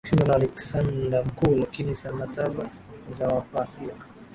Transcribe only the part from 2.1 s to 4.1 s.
nasaba za Waparthia